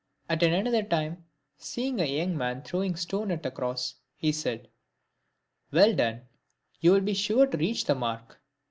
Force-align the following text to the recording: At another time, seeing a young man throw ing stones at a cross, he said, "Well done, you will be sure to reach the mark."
At 0.27 0.41
another 0.41 0.81
time, 0.81 1.25
seeing 1.59 2.01
a 2.01 2.05
young 2.05 2.35
man 2.35 2.63
throw 2.63 2.81
ing 2.81 2.95
stones 2.95 3.33
at 3.33 3.45
a 3.45 3.51
cross, 3.51 3.97
he 4.15 4.31
said, 4.31 4.67
"Well 5.71 5.93
done, 5.93 6.23
you 6.79 6.93
will 6.93 7.01
be 7.01 7.13
sure 7.13 7.45
to 7.45 7.55
reach 7.59 7.85
the 7.85 7.93
mark." 7.93 8.41